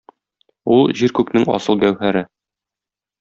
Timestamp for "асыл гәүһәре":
1.57-2.25